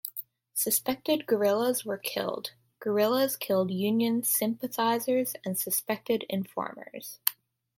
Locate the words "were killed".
1.85-2.53